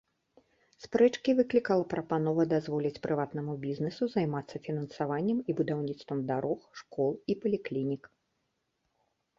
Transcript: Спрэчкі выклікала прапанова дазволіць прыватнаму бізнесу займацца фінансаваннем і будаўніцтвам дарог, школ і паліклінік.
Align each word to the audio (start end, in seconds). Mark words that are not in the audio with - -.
Спрэчкі 0.83 1.35
выклікала 1.39 1.83
прапанова 1.91 2.43
дазволіць 2.53 3.01
прыватнаму 3.05 3.53
бізнесу 3.67 4.03
займацца 4.15 4.55
фінансаваннем 4.69 5.37
і 5.49 5.59
будаўніцтвам 5.61 6.19
дарог, 6.35 6.59
школ 6.83 7.11
і 7.35 7.39
паліклінік. 7.45 8.03